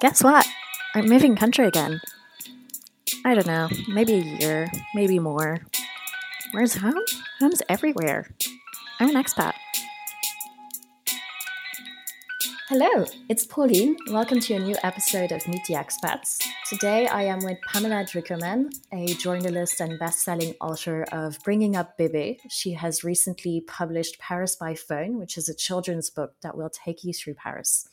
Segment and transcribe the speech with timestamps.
[0.00, 0.46] Guess what?
[0.94, 2.00] I'm moving country again.
[3.26, 5.58] I don't know, maybe a year, maybe more.
[6.52, 7.04] Where's home?
[7.38, 8.34] Home's everywhere.
[8.98, 9.52] I'm an expat.
[12.70, 13.94] Hello, it's Pauline.
[14.10, 16.38] Welcome to a new episode of Meet the Expats.
[16.70, 22.40] Today I am with Pamela Druckerman, a journalist and best-selling author of Bringing Up Bebe.
[22.48, 27.04] She has recently published Paris by Phone, which is a children's book that will take
[27.04, 27.86] you through Paris.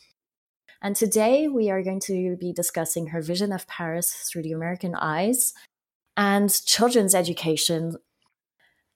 [0.82, 4.94] And today we are going to be discussing her vision of Paris through the American
[4.96, 5.54] eyes
[6.16, 7.96] and children's education.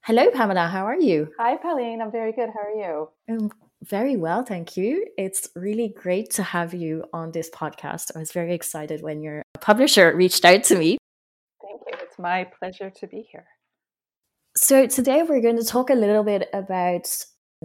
[0.04, 0.68] Hello, Pamela.
[0.68, 1.28] How are you?
[1.38, 2.00] Hi, Pauline.
[2.00, 2.50] I'm very good.
[2.54, 3.08] How are you?
[3.28, 3.50] Um,
[3.82, 5.06] very well, thank you.
[5.18, 8.12] It's really great to have you on this podcast.
[8.14, 10.98] I was very excited when your publisher reached out to me.
[11.60, 11.98] Thank you.
[12.00, 13.46] It's my pleasure to be here.
[14.56, 17.08] So, today we're going to talk a little bit about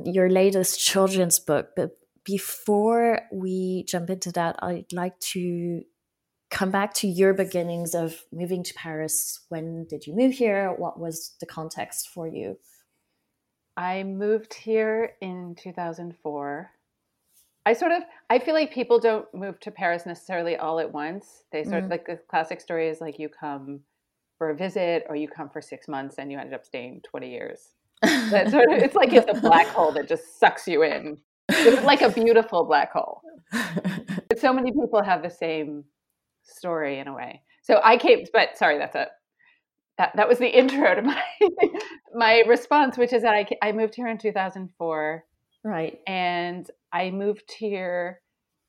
[0.03, 1.97] your latest children's book, but
[2.27, 5.81] before we jump into that, I'd like to
[6.51, 9.45] come back to your beginnings of moving to Paris.
[9.47, 10.73] When did you move here?
[10.77, 12.57] What was the context for you?
[13.77, 16.69] I moved here in 2004.
[17.65, 21.43] I sort of I feel like people don't move to Paris necessarily all at once.
[21.53, 21.85] They sort mm.
[21.85, 23.81] of like the classic story is like you come
[24.37, 27.31] for a visit or you come for 6 months and you ended up staying 20
[27.31, 27.69] years.
[28.01, 31.17] That sort of, it's like it's a black hole that just sucks you in
[31.49, 33.21] it's like a beautiful black hole.
[34.29, 35.85] But so many people have the same
[36.43, 37.43] story in a way.
[37.61, 39.07] So I came, but sorry, that's a
[39.97, 41.21] that that was the intro to my
[42.13, 45.23] my response, which is that I I moved here in 2004,
[45.63, 45.99] right?
[46.07, 48.21] And I moved here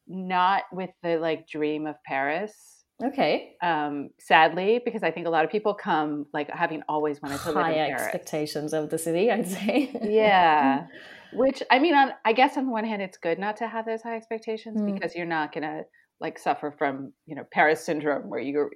[0.07, 2.85] not with the like dream of Paris.
[3.03, 3.53] Okay.
[3.63, 7.53] Um, sadly, because I think a lot of people come like having always wanted to
[7.53, 9.91] High live in expectations of the city, I'd say.
[10.03, 10.87] yeah.
[11.33, 13.87] Which I mean, on I guess on the one hand, it's good not to have
[13.87, 14.95] those high expectations mm.
[14.95, 15.83] because you're not gonna
[16.21, 18.71] like suffer from you know Paris syndrome where you're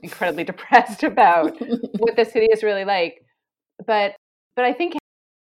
[0.00, 1.56] incredibly depressed about
[1.98, 3.14] what the city is really like.
[3.86, 4.14] But
[4.56, 4.94] but I think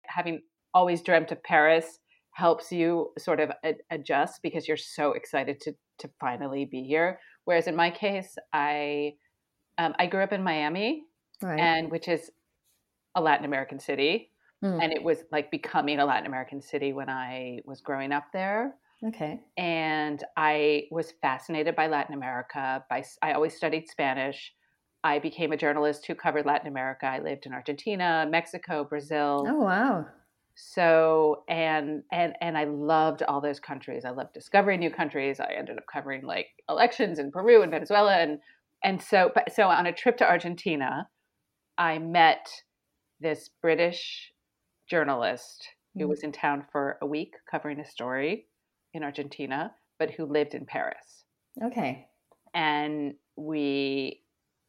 [0.06, 0.43] having
[0.75, 1.99] always dreamt of Paris
[2.33, 3.50] helps you sort of
[3.91, 7.19] adjust because you're so excited to to finally be here.
[7.45, 9.12] Whereas in my case, I
[9.78, 11.05] um, I grew up in Miami,
[11.43, 11.59] right.
[11.59, 12.31] and which is
[13.15, 14.31] a Latin American city.
[14.65, 14.83] Mm.
[14.83, 18.75] And it was like becoming a Latin American city when I was growing up there.
[19.05, 19.41] Okay.
[19.59, 22.84] And I was fascinated by Latin America.
[22.89, 24.53] By I always studied Spanish.
[25.05, 27.06] I became a journalist who covered Latin America.
[27.06, 29.47] I lived in Argentina, Mexico, Brazil.
[29.47, 30.06] Oh wow.
[30.55, 34.06] So and and and I loved all those countries.
[34.06, 35.39] I loved discovering new countries.
[35.39, 38.39] I ended up covering like elections in Peru and Venezuela and
[38.83, 41.09] and so but so on a trip to Argentina,
[41.77, 42.49] I met
[43.21, 44.33] this British
[44.88, 46.10] journalist who mm-hmm.
[46.10, 48.47] was in town for a week covering a story
[48.92, 51.24] in Argentina, but who lived in Paris.
[51.62, 52.06] Okay.
[52.54, 54.22] And we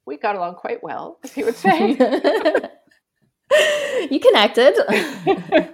[0.06, 1.90] we got along quite well, as he would say.
[4.10, 4.74] you connected.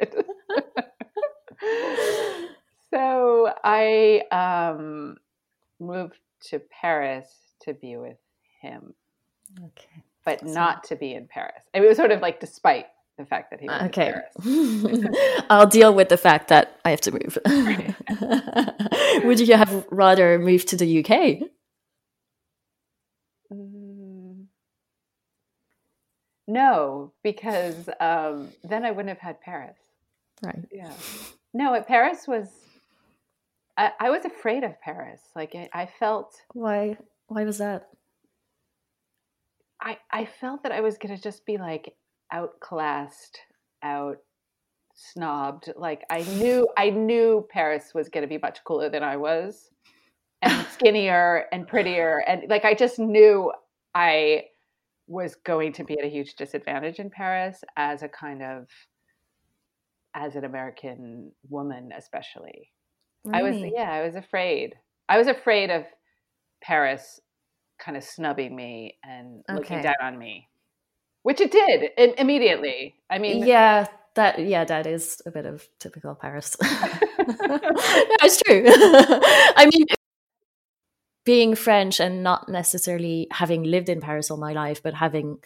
[2.92, 5.16] so I um,
[5.80, 6.18] moved
[6.48, 7.26] to Paris
[7.62, 8.18] to be with
[8.60, 8.94] him.
[9.58, 10.04] Okay.
[10.24, 10.46] But so.
[10.46, 11.64] not to be in Paris.
[11.72, 12.86] It was sort of like despite
[13.16, 14.14] the fact that he was okay.
[15.50, 17.38] I'll deal with the fact that I have to move.
[19.24, 21.48] Would you have rather moved to the UK?
[23.52, 24.46] Mm,
[26.48, 29.78] no, because um, then I wouldn't have had Paris.
[30.42, 30.64] Right.
[30.72, 30.92] Yeah.
[31.52, 32.48] No, Paris was.
[33.76, 35.20] I, I was afraid of Paris.
[35.36, 36.34] Like I, I felt.
[36.52, 36.96] Why?
[37.28, 37.88] Why was that?
[39.80, 41.94] I I felt that I was going to just be like
[42.34, 43.38] outclassed,
[43.82, 44.18] out
[44.94, 45.72] snobbed.
[45.76, 49.70] Like I knew I knew Paris was going to be much cooler than I was
[50.42, 53.52] and skinnier and prettier and like I just knew
[53.94, 54.44] I
[55.06, 58.66] was going to be at a huge disadvantage in Paris as a kind of
[60.14, 62.70] as an American woman especially.
[63.32, 64.74] I was yeah, I was afraid.
[65.08, 65.84] I was afraid of
[66.62, 67.20] Paris
[67.78, 69.58] kind of snubbing me and okay.
[69.58, 70.48] looking down on me
[71.24, 72.94] which it did immediately.
[73.10, 76.54] I mean, yeah, that yeah, that is a bit of typical Paris.
[76.62, 76.68] no,
[78.22, 78.62] it's true.
[79.56, 79.86] I mean,
[81.24, 85.38] being French and not necessarily having lived in Paris all my life, but having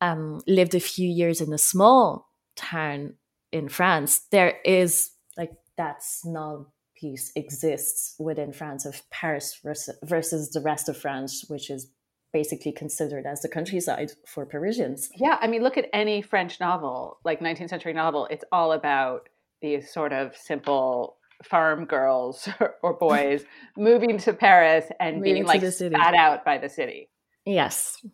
[0.00, 3.14] um, lived a few years in a small town
[3.52, 10.50] in France, there is like that snob piece exists within France of Paris versus, versus
[10.52, 11.90] the rest of France, which is
[12.32, 15.08] basically considered as the countryside for Parisians.
[15.16, 18.26] Yeah, I mean, look at any French novel, like 19th century novel.
[18.30, 19.28] It's all about
[19.62, 22.48] these sort of simple farm girls
[22.82, 23.44] or boys
[23.76, 27.10] moving to Paris and Moving being like spat out by the city.
[27.44, 28.04] Yes.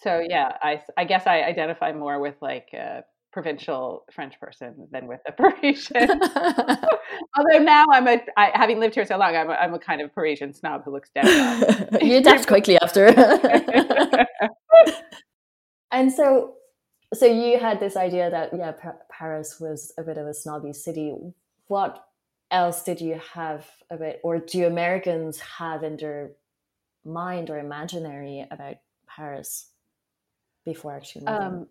[0.00, 5.06] So yeah, I I guess I identify more with like a provincial French person than
[5.06, 6.20] with a Parisian.
[7.36, 10.00] Although now I'm a I, having lived here so long, I'm a, I'm a kind
[10.00, 11.26] of Parisian snob who looks down.
[12.00, 13.06] you adapt quickly after.
[15.90, 16.54] and so,
[17.14, 20.72] so you had this idea that yeah, Pa- Paris was a bit of a snobby
[20.72, 21.14] city.
[21.68, 22.04] What
[22.50, 26.32] else did you have a bit, or do Americans have in their
[27.04, 29.70] mind or imaginary about Paris
[30.64, 31.42] before actually moving?
[31.42, 31.66] Um,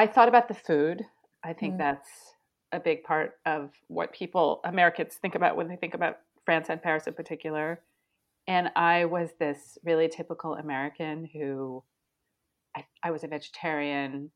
[0.00, 1.04] I thought about the food.
[1.44, 1.78] I think Mm.
[1.78, 2.34] that's
[2.72, 6.82] a big part of what people, Americans, think about when they think about France and
[6.82, 7.82] Paris in particular.
[8.46, 11.84] And I was this really typical American who
[12.74, 14.30] I, I was a vegetarian.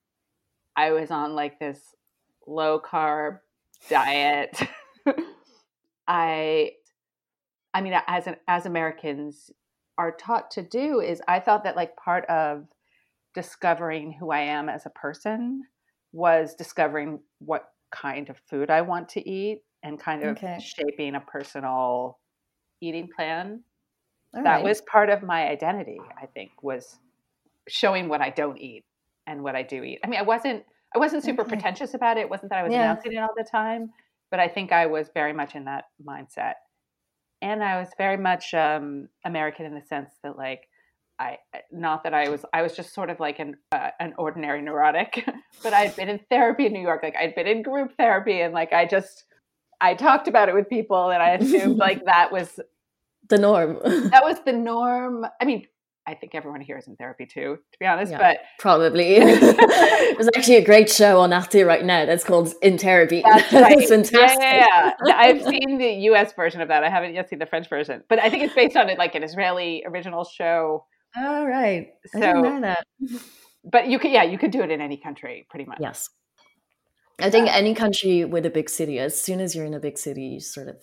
[0.77, 1.95] I was on like this
[2.47, 3.41] low carb
[3.89, 4.61] diet.
[6.07, 6.73] I,
[7.73, 9.51] I mean, as an, as Americans
[9.97, 12.67] are taught to do, is I thought that like part of
[13.35, 15.65] discovering who I am as a person
[16.13, 20.59] was discovering what kind of food I want to eat and kind of Okay.
[20.59, 22.21] shaping a personal
[22.81, 23.65] eating plan.
[24.35, 24.65] All that right.
[24.65, 26.99] was part of my identity, I think, was
[27.69, 28.85] showing what I don't eat
[29.27, 30.01] and what I do eat.
[30.05, 30.65] I mean, I wasn't
[30.95, 31.45] I wasn't super Okay.
[31.45, 32.23] pretentious about it.
[32.23, 32.77] It wasn't that I was Yeah.
[32.77, 33.93] announcing it all the time,
[34.31, 36.55] but I think I was very much in that mindset.
[37.43, 40.69] And I was very much um, American in the sense that, like,
[41.19, 41.39] I
[41.71, 45.25] not that I was I was just sort of like an uh, an ordinary neurotic,
[45.63, 47.03] but I'd been in therapy in New York.
[47.03, 49.25] Like I'd been in group therapy, and like I just
[49.81, 52.59] I talked about it with people, and I assumed like that was
[53.29, 53.79] the norm.
[54.11, 55.25] that was the norm.
[55.41, 55.67] I mean,
[56.07, 58.13] I think everyone here is in therapy too, to be honest.
[58.13, 58.19] Yeah.
[58.19, 59.19] But Probably.
[59.21, 63.23] There's actually a great show on Arte right now that's called In Therapy.
[63.25, 63.79] that's right.
[63.79, 64.39] it's fantastic.
[64.41, 65.17] Yeah, yeah, yeah.
[65.17, 66.35] I've seen the U.S.
[66.35, 66.85] version of that.
[66.85, 69.15] I haven't yet seen the French version, but I think it's based on it like
[69.15, 70.85] an Israeli original show.
[71.17, 71.95] All right.
[72.05, 72.87] I So- didn't know that.
[73.65, 75.79] But you could, yeah, you could do it in any country, pretty much.
[75.81, 76.11] Yes.
[77.21, 79.97] I think any country with a big city, as soon as you're in a big
[79.97, 80.77] city, you sort of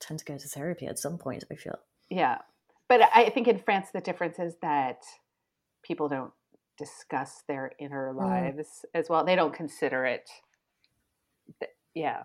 [0.00, 1.78] tend to go to therapy at some point, I feel.
[2.10, 2.38] Yeah.
[2.88, 5.02] But I think in France, the difference is that
[5.82, 6.32] people don't
[6.78, 8.16] discuss their inner Mm.
[8.18, 9.24] lives as well.
[9.24, 10.28] They don't consider it.
[11.60, 12.24] th- Yeah.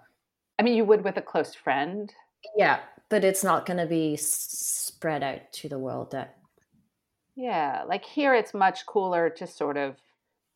[0.57, 2.11] I mean, you would with a close friend.
[2.55, 2.79] Yeah.
[3.09, 6.37] But it's not going to be spread out to the world that.
[7.35, 7.83] Yeah.
[7.87, 9.95] Like here, it's much cooler to sort of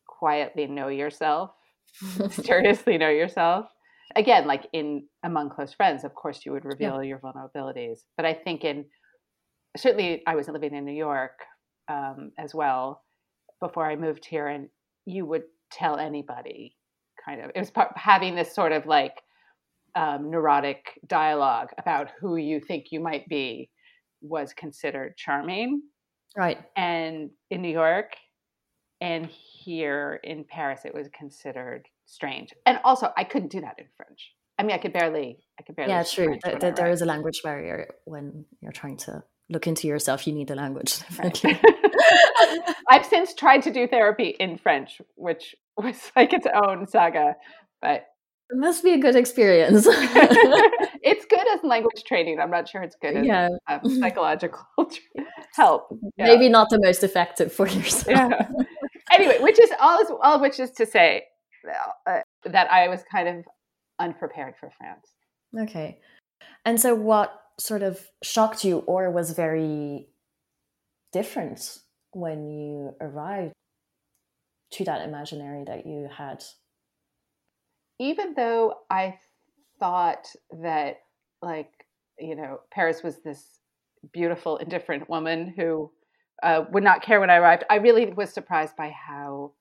[0.06, 1.50] quietly know yourself,
[2.18, 3.66] mysteriously know yourself.
[4.14, 8.00] Again, like in among close friends, of course, you would reveal your vulnerabilities.
[8.16, 8.86] But I think in
[9.76, 11.40] certainly, I was living in New York
[11.88, 13.02] um, as well
[13.60, 14.68] before I moved here, and
[15.06, 16.76] you would tell anybody.
[17.24, 19.20] Kind of, it was part, having this sort of like
[19.96, 23.70] um, neurotic dialogue about who you think you might be
[24.20, 25.82] was considered charming
[26.36, 26.58] right.
[26.76, 28.12] and in New York
[29.00, 32.52] and here in Paris it was considered strange.
[32.64, 34.32] And also I couldn't do that in French.
[34.58, 36.26] I mean I could barely I could barely Yeah, true.
[36.26, 39.66] French Th- when th- I there is a language barrier when you're trying to look
[39.66, 40.26] into yourself.
[40.26, 40.98] You need the language.
[41.18, 41.42] Right.
[42.88, 47.34] I've since tried to do therapy in French, which was like its own saga,
[47.82, 48.06] but
[48.50, 49.86] It must be a good experience.
[49.88, 52.38] it's good as language training.
[52.40, 53.48] I'm not sure it's good as yeah.
[53.68, 54.60] um, psychological
[55.56, 55.88] help.
[56.16, 56.26] Yeah.
[56.26, 58.06] Maybe not the most effective for yourself.
[58.08, 58.48] yeah.
[59.12, 61.24] Anyway, which is all, is all of which is to say
[62.06, 63.44] uh, that I was kind of
[63.98, 65.06] unprepared for France.
[65.58, 65.98] Okay.
[66.64, 70.08] And so, what sort of shocked you or was very
[71.12, 71.78] different
[72.12, 73.54] when you arrived
[74.72, 76.44] to that imaginary that you had?
[77.98, 79.18] Even though I
[79.78, 80.26] thought
[80.62, 80.98] that,
[81.40, 81.70] like,
[82.18, 83.60] you know, Paris was this
[84.12, 85.90] beautiful, indifferent woman who
[86.42, 89.52] uh, would not care when I arrived, I really was surprised by how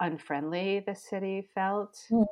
[0.00, 1.98] unfriendly the city felt.
[2.10, 2.26] Mm.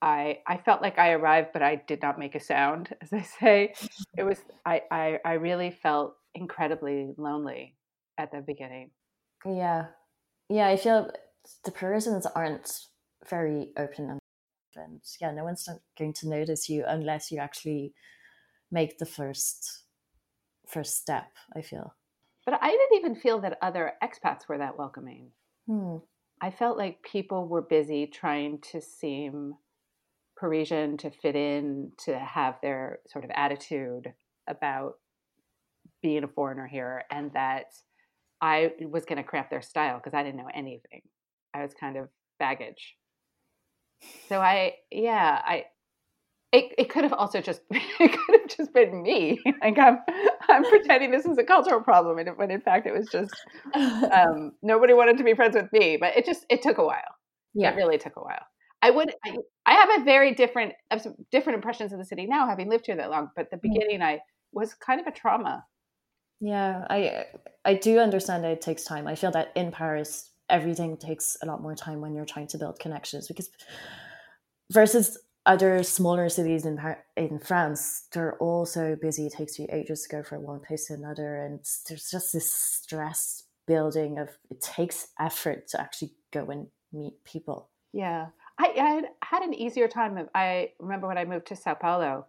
[0.00, 3.22] I I felt like I arrived, but I did not make a sound, as I
[3.22, 3.74] say.
[4.16, 7.76] It was I I, I really felt incredibly lonely
[8.16, 8.90] at the beginning.
[9.44, 9.86] Yeah.
[10.48, 11.10] Yeah, I feel
[11.64, 12.70] the Parisians aren't
[13.28, 14.20] very open and
[14.76, 17.92] and yeah, no one's not going to notice you unless you actually
[18.70, 19.82] make the first
[20.68, 21.94] first step, I feel.
[22.44, 25.30] But I didn't even feel that other expats were that welcoming.
[25.66, 25.96] Hmm.
[26.40, 29.54] I felt like people were busy trying to seem
[30.38, 34.12] Parisian, to fit in, to have their sort of attitude
[34.48, 34.94] about
[36.00, 37.72] being a foreigner here, and that
[38.40, 41.02] I was going to cramp their style because I didn't know anything.
[41.52, 42.08] I was kind of
[42.38, 42.96] baggage.
[44.28, 45.64] So I, yeah, I,
[46.52, 49.40] it, it could have also just it could have just been me.
[49.60, 49.98] Like I'm
[50.50, 53.34] I'm pretending this is a cultural problem, and when in fact it was just
[53.74, 55.96] um, nobody wanted to be friends with me.
[55.98, 57.14] But it just it took a while.
[57.54, 58.44] Yeah, it really took a while.
[58.82, 59.36] I would I,
[59.66, 60.74] I have a very different
[61.30, 63.28] different impressions of the city now, having lived here that long.
[63.36, 63.62] But the mm.
[63.62, 64.20] beginning, I
[64.52, 65.64] was kind of a trauma.
[66.40, 67.24] Yeah, I
[67.64, 69.06] I do understand that it takes time.
[69.06, 72.58] I feel that in Paris, everything takes a lot more time when you're trying to
[72.58, 73.50] build connections because
[74.72, 76.78] versus other smaller cities in
[77.16, 79.26] in France, they're all so busy.
[79.26, 82.54] It takes you ages to go from one place to another, and there's just this
[82.54, 87.70] stress building of it takes effort to actually go and meet people.
[87.92, 88.26] Yeah,
[88.58, 90.18] I, I had, an easier time.
[90.18, 92.26] Of, I remember when I moved to Sao Paulo,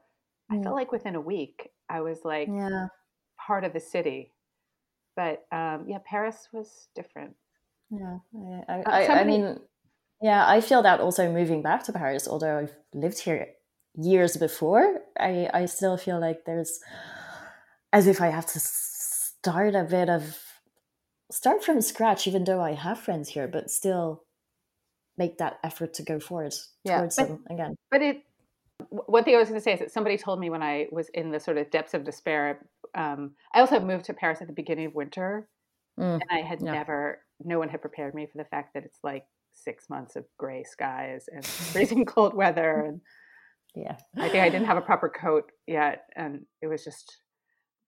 [0.50, 2.88] I felt like within a week I was like yeah.
[3.38, 4.32] part of the city.
[5.18, 7.36] But um, yeah, Paris was different.
[7.92, 8.20] Yeah,
[8.70, 9.60] I, I, uh, I, I mean,
[10.22, 13.48] yeah, I feel that also moving back to Paris, although I've lived here
[13.96, 16.80] years before, I, I still feel like there's
[17.92, 20.38] as if I have to start a bit of
[21.32, 24.24] start from scratch, even though I have friends here, but still
[25.18, 27.76] make that effort to go forward yeah, towards but, them again.
[27.92, 28.24] But it
[28.90, 31.10] one thing I was going to say is that somebody told me when I was
[31.10, 32.66] in the sort of depths of despair.
[32.96, 35.48] Um, I also moved to Paris at the beginning of winter,
[36.00, 36.72] mm, and I had yeah.
[36.72, 39.26] never, no one had prepared me for the fact that it's like
[39.64, 43.02] six months of gray skies and freezing cold weather and
[43.76, 43.98] yeah.
[44.18, 47.18] I think i didn't have a proper coat yet and it was just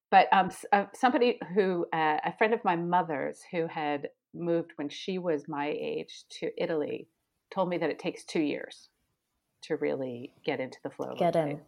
[0.09, 4.89] but um, uh, somebody who uh, a friend of my mother's who had moved when
[4.89, 7.07] she was my age to italy
[7.53, 8.89] told me that it takes two years
[9.63, 11.59] to really get into the flow get in.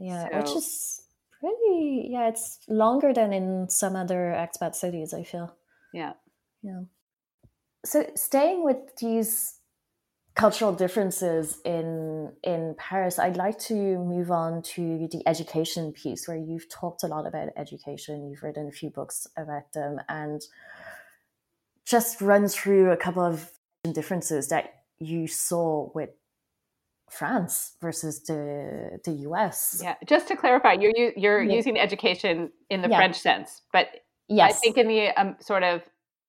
[0.00, 1.02] yeah so, which is
[1.40, 5.54] pretty yeah it's longer than in some other expat cities i feel.
[5.92, 6.12] Yeah.
[6.62, 6.82] Yeah
[7.84, 9.58] so staying with these
[10.34, 16.36] cultural differences in in Paris, I'd like to move on to the education piece, where
[16.36, 18.30] you've talked a lot about education.
[18.30, 20.40] You've written a few books about them, and
[21.84, 23.50] just run through a couple of
[23.92, 26.10] differences that you saw with
[27.10, 29.80] France versus the the US.
[29.82, 31.54] Yeah, just to clarify, you're you're yeah.
[31.54, 32.96] using education in the yeah.
[32.96, 33.88] French sense, but
[34.28, 34.50] yes.
[34.50, 35.82] I think in the um, sort of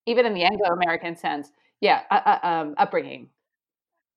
[0.10, 1.52] even in the Anglo-American sense.
[1.82, 3.30] Yeah, uh, uh, um, upbringing.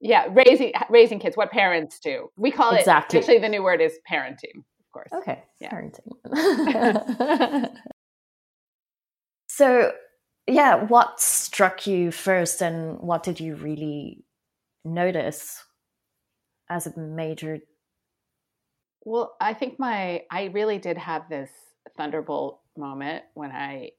[0.01, 1.37] Yeah, raising raising kids.
[1.37, 2.31] What parents do.
[2.37, 3.19] We call exactly.
[3.19, 3.23] it.
[3.23, 4.57] Actually, the new word is parenting.
[4.57, 5.11] Of course.
[5.13, 5.45] Okay.
[5.61, 5.71] Yeah.
[5.71, 7.69] Parenting.
[9.49, 9.93] so,
[10.49, 14.25] yeah, what struck you first, and what did you really
[14.85, 15.63] notice
[16.69, 17.61] as a major?
[19.05, 21.51] Well, I think my I really did have this
[21.97, 23.91] thunderbolt moment when I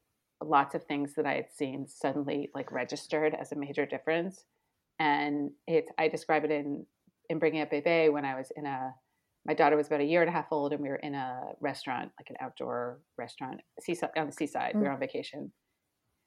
[0.44, 4.46] lots of things that I had seen suddenly like registered as a major difference.
[5.00, 6.86] And it, I describe it in
[7.30, 8.94] in bringing up Bebe when I was in a,
[9.46, 11.40] my daughter was about a year and a half old, and we were in a
[11.60, 14.74] restaurant, like an outdoor restaurant, seaside on the seaside.
[14.76, 14.80] Mm.
[14.80, 15.52] We were on vacation,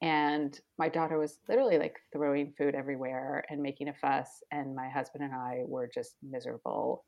[0.01, 4.89] and my daughter was literally like throwing food everywhere and making a fuss, and my
[4.89, 7.05] husband and I were just miserable.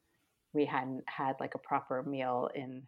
[0.53, 2.83] We hadn't had like a proper meal in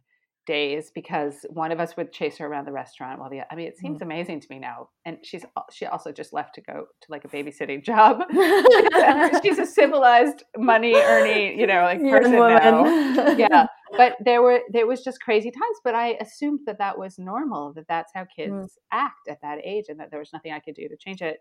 [0.47, 3.67] days because one of us would chase her around the restaurant while the I mean
[3.67, 4.03] it seems mm.
[4.03, 7.27] amazing to me now and she's she also just left to go to like a
[7.27, 8.23] babysitting job
[9.43, 13.67] she's a civilized money earning you know like person now yeah
[13.97, 17.73] but there were there was just crazy times but I assumed that that was normal
[17.73, 18.27] that that's how mm.
[18.35, 18.67] kids mm.
[18.91, 21.37] act at that age and that there was nothing I could do to change it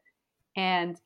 [0.56, 1.00] and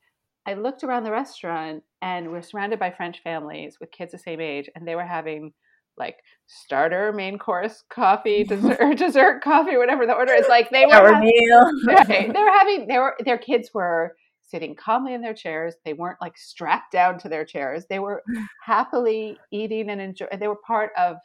[0.45, 4.41] I looked around the restaurant and we're surrounded by French families with kids the same
[4.41, 5.53] age and they were having
[5.97, 10.47] like starter, main course, coffee, dessert, dessert, coffee, whatever the order is.
[10.47, 11.31] Like they were having,
[11.87, 15.75] right, they were having they were their kids were sitting calmly in their chairs.
[15.83, 17.85] They weren't like strapped down to their chairs.
[17.89, 18.23] They were
[18.65, 20.27] happily eating and enjoy.
[20.37, 21.17] They were part of.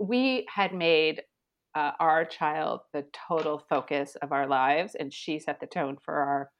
[0.00, 1.22] We had made
[1.74, 6.14] uh, our child the total focus of our lives, and she set the tone for
[6.14, 6.50] our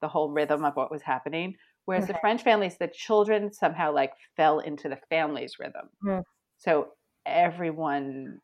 [0.00, 1.54] the whole rhythm of what was happening.
[1.84, 2.12] Whereas okay.
[2.12, 5.88] the French families, the children somehow like fell into the family's rhythm.
[6.04, 6.22] Mm.
[6.62, 6.90] So
[7.26, 8.38] everyone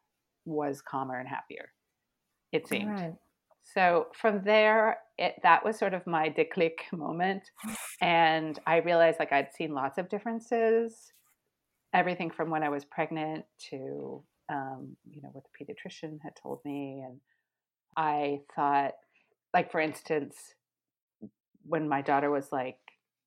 [0.45, 1.71] was calmer and happier,
[2.53, 2.91] it seemed.
[2.91, 3.15] Right.
[3.63, 7.43] So from there, it, that was sort of my declic moment.
[8.01, 11.13] And I realized like I'd seen lots of differences,
[11.95, 16.59] everything from when I was pregnant to, um, you know, what the pediatrician had told
[16.65, 17.05] me.
[17.07, 17.21] And
[17.97, 18.95] I thought,
[19.55, 20.35] like, for instance,
[21.63, 22.79] when my daughter was like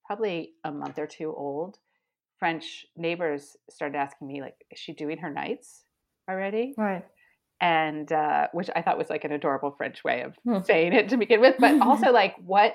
[0.05, 1.77] probably a month or two old,
[2.41, 5.83] French neighbors started asking me, like, is she doing her nights
[6.27, 6.74] already?
[6.75, 7.05] Right.
[7.62, 10.63] And uh, which I thought was like an adorable French way of hmm.
[10.65, 12.74] saying it to begin with, but also like what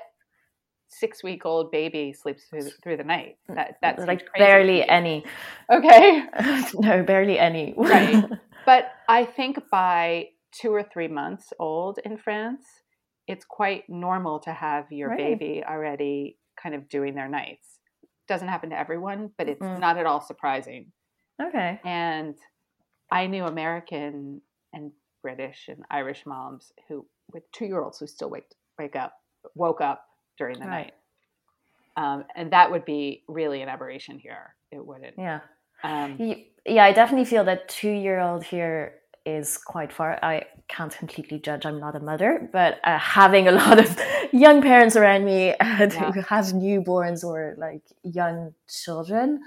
[0.87, 3.39] six week old baby sleeps through, through the night.
[3.49, 5.25] That that's like barely any.
[5.69, 6.23] Okay.
[6.75, 7.73] no, barely any.
[7.77, 8.23] right.
[8.65, 12.63] But I think by two or three months old in France,
[13.27, 15.17] it's quite normal to have your right.
[15.17, 17.76] baby already kind of doing their nights.
[18.27, 19.79] Doesn't happen to everyone, but it's mm.
[19.79, 20.91] not at all surprising.
[21.41, 21.79] Okay.
[21.85, 22.35] And
[23.11, 24.41] I knew American
[24.73, 24.91] and
[25.21, 28.45] British and Irish moms who with two year olds who still wake
[28.79, 29.13] wake up
[29.55, 30.05] woke up
[30.37, 30.69] during the right.
[30.69, 30.93] night.
[31.97, 34.55] Um, and that would be really an aberration here.
[34.71, 35.15] It wouldn't.
[35.17, 35.39] Yeah.
[35.83, 36.17] Um,
[36.65, 38.95] yeah, I definitely feel that two year old here
[39.27, 40.17] is quite far.
[40.23, 41.65] I can't completely judge.
[41.65, 43.99] I'm not a mother, but uh, having a lot of
[44.31, 46.11] young parents around me uh, yeah.
[46.11, 49.43] who have newborns or like young children,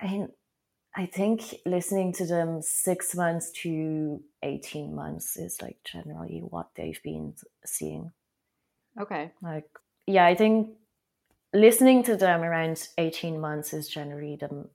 [0.00, 0.28] I mean,
[0.96, 7.02] I think listening to them six months to 18 months is like generally what they've
[7.02, 8.12] been seeing.
[9.00, 9.32] Okay.
[9.42, 9.68] Like,
[10.06, 10.70] yeah, I think
[11.52, 14.68] listening to them around 18 months is generally the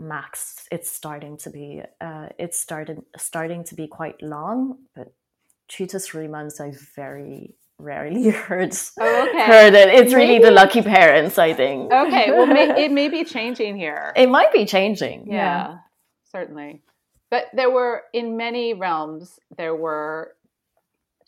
[0.00, 5.12] max it's starting to be uh, it's started starting to be quite long but
[5.68, 9.44] two to three months i very rarely heard oh, okay.
[9.44, 10.32] heard it it's maybe.
[10.32, 14.28] really the lucky parents i think okay well may, it may be changing here it
[14.28, 15.76] might be changing yeah, yeah
[16.32, 16.82] certainly
[17.30, 20.34] but there were in many realms there were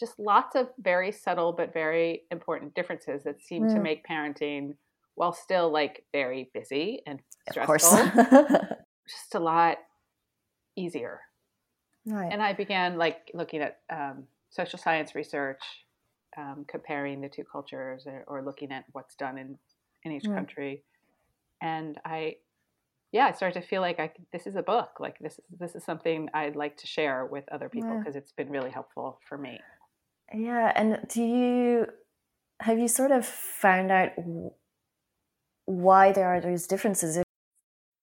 [0.01, 3.75] just lots of very subtle but very important differences that seem mm.
[3.75, 4.75] to make parenting
[5.15, 7.99] while still like very busy and stressful
[9.09, 9.79] just a lot
[10.77, 11.21] easier
[12.07, 12.33] right.
[12.33, 15.61] and i began like looking at um, social science research
[16.39, 19.59] um, comparing the two cultures or, or, looking at what's done in,
[20.03, 20.35] in each mm.
[20.35, 20.83] country
[21.61, 22.37] and i
[23.13, 25.75] yeah i started to feel like i this is a book like this is this
[25.75, 28.21] is something i'd like to share with other people because yeah.
[28.21, 29.61] it's been really helpful for me
[30.35, 31.87] yeah and do you
[32.61, 34.11] have you sort of found out
[35.67, 37.23] why there are those differences?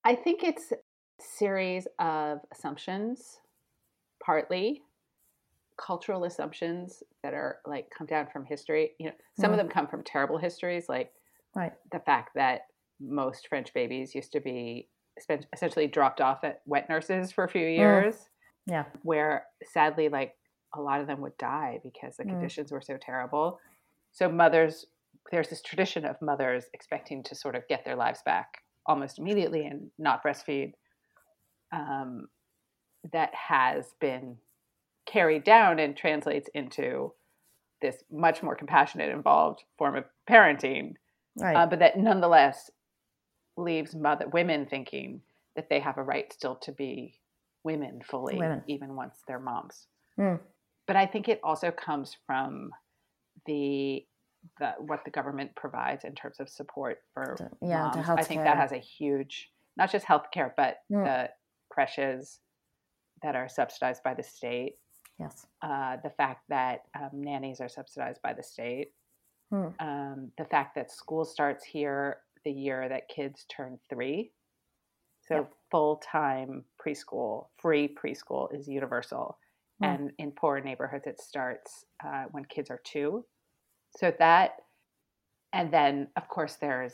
[0.03, 0.75] I think it's a
[1.19, 3.38] series of assumptions,
[4.23, 4.84] partly
[5.77, 8.91] cultural assumptions that are like come down from history.
[8.99, 9.53] You know, some mm.
[9.53, 11.12] of them come from terrible histories, like
[11.55, 11.73] right.
[11.91, 12.62] the fact that
[12.99, 14.89] most French babies used to be
[15.53, 17.77] essentially dropped off at wet nurses for a few mm.
[17.77, 18.15] years.
[18.15, 18.19] Mm.
[18.67, 20.34] Yeah, where sadly, like
[20.75, 22.29] a lot of them would die because the mm.
[22.29, 23.60] conditions were so terrible.
[24.12, 24.86] So mothers
[25.32, 28.47] there's this tradition of mothers expecting to sort of get their lives back
[28.86, 30.73] almost immediately and not breastfeed
[31.71, 32.27] um,
[33.13, 34.38] that has been
[35.05, 37.13] carried down and translates into
[37.82, 40.93] this much more compassionate involved form of parenting
[41.39, 41.55] right.
[41.55, 42.69] uh, but that nonetheless
[43.58, 45.21] leaves mother women thinking
[45.55, 47.19] that they have a right still to be
[47.63, 48.62] women fully women.
[48.67, 49.88] even once they're moms
[50.19, 50.39] mm.
[50.88, 52.71] but i think it also comes from
[53.45, 54.05] the
[54.60, 58.10] the, what the government provides in terms of support for yeah, moms.
[58.10, 61.04] I think that has a huge, not just healthcare, but mm.
[61.04, 61.30] the
[61.69, 62.39] creches
[63.21, 64.75] that are subsidized by the state.
[65.19, 65.45] Yes.
[65.62, 68.91] Uh, the fact that um, nannies are subsidized by the state.
[69.54, 69.73] Mm.
[69.80, 74.32] Um, the fact that school starts here the year that kids turn three.
[75.28, 79.38] So full time preschool, free preschool is universal.
[79.84, 79.88] Mm.
[79.88, 83.25] And in poor neighborhoods, it starts uh, when kids are two.
[83.97, 84.52] So that,
[85.54, 86.93] and then of course there's,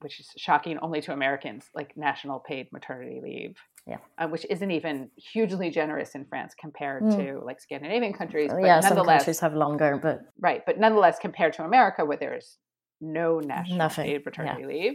[0.00, 3.56] which is shocking only to Americans, like national paid maternity leave.
[3.86, 3.96] Yeah.
[4.16, 7.16] Uh, which isn't even hugely generous in France compared mm.
[7.16, 8.50] to like Scandinavian countries.
[8.52, 10.62] But yeah, some countries have longer, but right.
[10.64, 12.58] But nonetheless, compared to America, where there's
[13.00, 14.06] no national Nothing.
[14.06, 14.68] paid maternity yeah.
[14.68, 14.92] leave,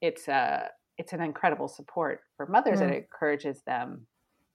[0.00, 2.84] it's a uh, it's an incredible support for mothers, mm.
[2.84, 4.06] and it encourages them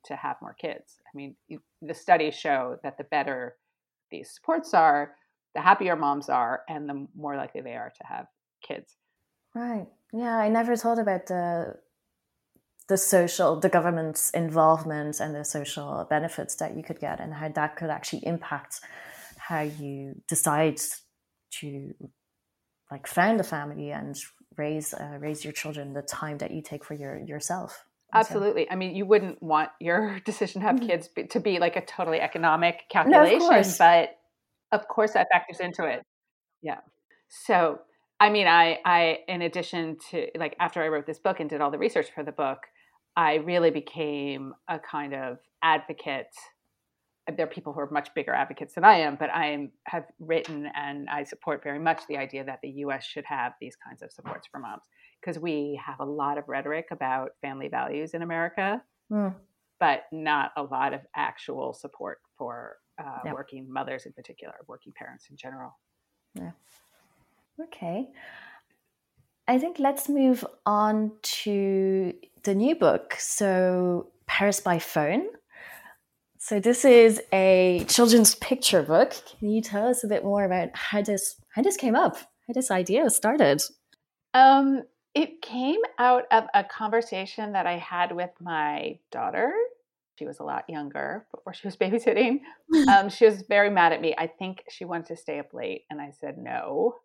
[0.06, 0.96] to have more kids.
[1.06, 3.56] I mean, you, the studies show that the better
[4.10, 5.16] these supports are,
[5.56, 8.28] the happier moms are and the more likely they are to have
[8.62, 8.96] kids.
[9.56, 9.88] Right.
[10.14, 11.76] Yeah, I never thought about the
[12.90, 17.48] the social the government's involvement and the social benefits that you could get and how
[17.48, 18.82] that could actually impact
[19.38, 20.80] how you decide
[21.52, 21.94] to
[22.92, 24.18] like found a family and
[24.58, 28.74] raise uh, raise your children the time that you take for your yourself absolutely so.
[28.74, 30.88] i mean you wouldn't want your decision to have mm-hmm.
[30.88, 34.19] kids to be like a totally economic calculation no, but
[34.72, 36.04] of course, that factors into it.
[36.62, 36.80] Yeah.
[37.30, 37.80] So,
[38.20, 41.62] I mean, I, I, in addition to like after I wrote this book and did
[41.62, 42.60] all the research for the book,
[43.16, 46.34] I really became a kind of advocate.
[47.36, 50.68] There are people who are much bigger advocates than I am, but I have written
[50.76, 53.04] and I support very much the idea that the U.S.
[53.04, 54.84] should have these kinds of supports for moms
[55.22, 59.34] because we have a lot of rhetoric about family values in America, mm.
[59.80, 63.34] but not a lot of actual support for uh, yep.
[63.34, 65.78] working mothers in particular, working parents in general.
[66.36, 66.52] Yeah.
[67.62, 68.08] Okay.
[69.48, 73.16] I think let's move on to the new book.
[73.18, 75.26] So, Paris by Phone.
[76.38, 79.16] So, this is a children's picture book.
[79.40, 82.54] Can you tell us a bit more about how this how this came up, how
[82.54, 83.62] this idea started?
[84.34, 84.84] Um,
[85.16, 89.52] it came out of a conversation that I had with my daughter.
[90.20, 92.42] She was a lot younger before she was babysitting.
[92.90, 94.14] Um, she was very mad at me.
[94.18, 96.96] I think she wanted to stay up late, and I said no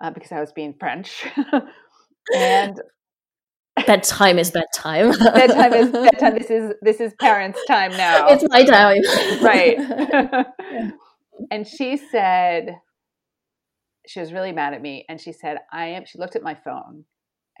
[0.00, 1.26] uh, because I was being French.
[2.36, 2.80] and
[3.84, 5.10] bedtime is bedtime.
[5.10, 6.38] bedtime is bedtime.
[6.38, 8.28] This is this is parents' time now.
[8.28, 9.02] It's my time,
[9.42, 10.86] right?
[11.50, 12.76] and she said
[14.06, 16.54] she was really mad at me, and she said, "I am." She looked at my
[16.54, 17.06] phone,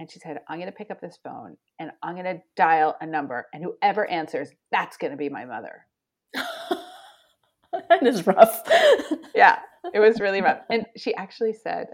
[0.02, 2.96] and she said, I'm going to pick up this phone and I'm going to dial
[3.00, 5.86] a number, and whoever answers, that's going to be my mother.
[6.34, 8.62] that is rough.
[9.34, 9.60] yeah,
[9.94, 10.58] it was really rough.
[10.68, 11.86] And she actually said,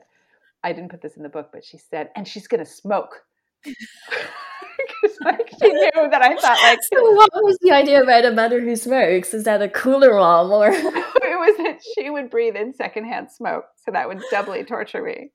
[0.65, 3.15] I didn't put this in the book, but she said, and she's going to smoke.
[3.67, 6.79] like she knew that I thought like.
[6.91, 9.35] So what was the idea about a mother who smokes?
[9.35, 10.71] Is that a cooler mom or?
[10.71, 15.31] it was that she would breathe in secondhand smoke, so that would doubly torture me.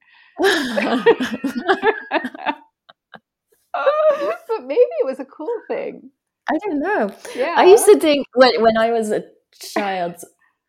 [3.73, 6.11] But maybe it was a cool thing.
[6.49, 7.15] I don't know.
[7.35, 7.55] Yeah.
[7.57, 9.23] I used to think when when I was a
[9.59, 10.15] child,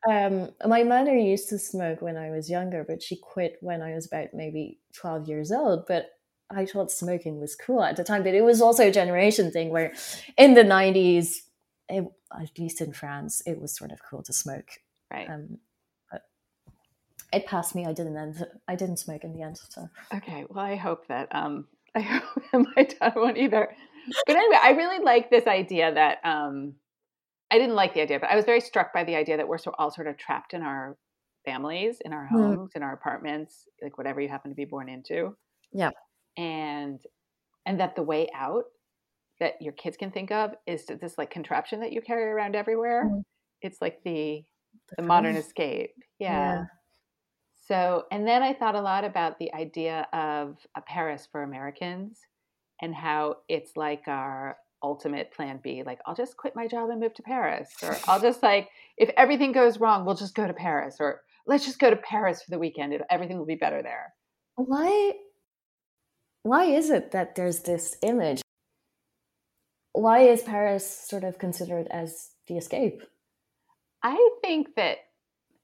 [0.08, 3.94] um, my mother used to smoke when I was younger, but she quit when I
[3.94, 5.86] was about maybe twelve years old.
[5.86, 6.10] But
[6.50, 8.22] I thought smoking was cool at the time.
[8.22, 9.92] But it was also a generation thing where,
[10.36, 11.42] in the nineties,
[11.90, 12.06] at
[12.58, 14.68] least in France, it was sort of cool to smoke.
[15.12, 15.28] Right.
[15.28, 15.58] Um,
[16.10, 16.22] but
[17.32, 17.84] it passed me.
[17.84, 18.46] I didn't end.
[18.68, 19.58] I didn't smoke in the end.
[19.58, 20.44] So okay.
[20.48, 23.68] Well, I hope that um, I hope my dad won't either.
[24.26, 26.74] But anyway, I really like this idea that um,
[27.50, 29.58] I didn't like the idea, but I was very struck by the idea that we're
[29.58, 30.96] so all sort of trapped in our
[31.44, 32.76] families, in our homes, mm.
[32.76, 35.36] in our apartments, like whatever you happen to be born into.
[35.72, 35.90] Yeah.
[36.36, 36.98] And
[37.66, 38.64] and that the way out
[39.40, 43.08] that your kids can think of is this like contraption that you carry around everywhere.
[43.10, 43.22] Mm.
[43.62, 44.42] It's like the
[44.90, 45.94] the, the modern escape.
[46.18, 46.28] Yeah.
[46.28, 46.64] yeah.
[47.66, 52.18] So, and then I thought a lot about the idea of a Paris for Americans
[52.82, 55.82] and how it's like our ultimate plan B.
[55.84, 57.70] Like, I'll just quit my job and move to Paris.
[57.82, 60.96] Or I'll just like, if everything goes wrong, we'll just go to Paris.
[61.00, 62.92] Or let's just go to Paris for the weekend.
[62.92, 64.12] It, everything will be better there.
[64.56, 65.12] Why?
[66.42, 68.42] Why is it that there's this image?
[69.92, 73.02] Why is Paris sort of considered as the escape?
[74.02, 74.98] I think that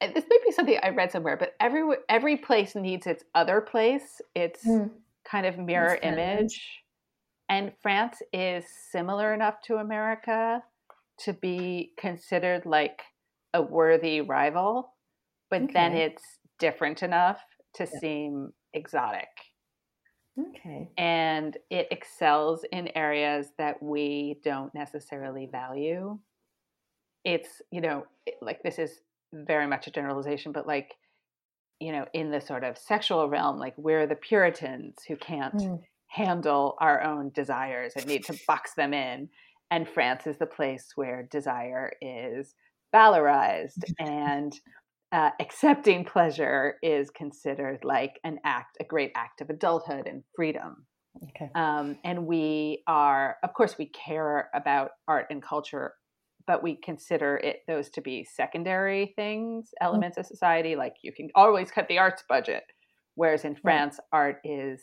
[0.00, 4.20] this might be something I read somewhere, but every every place needs its other place,
[4.34, 4.90] its mm.
[5.24, 6.82] kind of mirror image.
[7.48, 10.62] And France is similar enough to America
[11.24, 13.02] to be considered like
[13.52, 14.94] a worthy rival,
[15.50, 15.72] but okay.
[15.72, 16.22] then it's
[16.58, 17.40] different enough
[17.74, 17.98] to yeah.
[18.00, 19.28] seem exotic.
[20.38, 20.88] Okay.
[20.96, 26.18] And it excels in areas that we don't necessarily value.
[27.24, 28.04] It's, you know,
[28.40, 29.00] like this is
[29.32, 30.94] very much a generalization, but like,
[31.80, 35.80] you know, in the sort of sexual realm, like we're the Puritans who can't mm.
[36.08, 39.28] handle our own desires and need to box them in.
[39.70, 42.54] And France is the place where desire is
[42.94, 44.52] valorized and
[45.12, 50.86] uh, accepting pleasure is considered like an act, a great act of adulthood and freedom.
[51.22, 51.50] Okay.
[51.54, 55.94] Um, and we are, of course, we care about art and culture
[56.50, 59.86] but we consider it those to be secondary things, mm.
[59.86, 60.22] elements mm-hmm.
[60.22, 60.74] of society.
[60.74, 62.64] Like you can always cut the arts budget,
[63.14, 64.18] whereas in France, right.
[64.18, 64.82] art is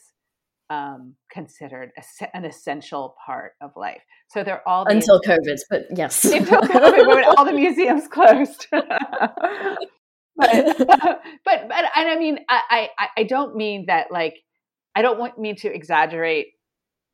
[0.69, 4.01] um, considered a, an essential part of life.
[4.29, 8.67] So they're all these, until COVID, but yes, until COVID, when all the museums closed.
[8.71, 8.87] but,
[10.37, 14.35] but but and I mean I, I I don't mean that like
[14.95, 16.47] I don't want me to exaggerate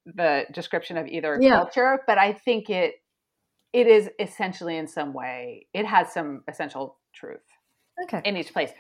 [0.06, 1.56] the description of either yeah.
[1.56, 2.94] culture, but I think it
[3.74, 7.42] it is essentially in some way it has some essential truth
[8.04, 8.22] okay.
[8.24, 8.72] in each place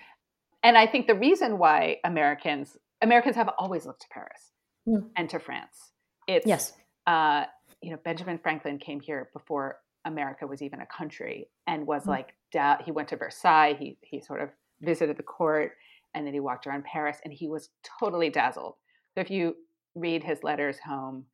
[0.64, 4.52] and i think the reason why americans americans have always looked to paris
[4.88, 5.04] mm.
[5.18, 5.92] and to france
[6.28, 6.74] it's yes
[7.08, 7.44] uh,
[7.82, 12.10] you know benjamin franklin came here before america was even a country and was mm.
[12.10, 14.50] like da- he went to versailles he, he sort of
[14.82, 15.74] visited the court
[16.14, 18.76] and then he walked around paris and he was totally dazzled
[19.14, 19.56] so if you
[19.96, 21.26] read his letters home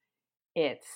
[0.56, 0.88] it's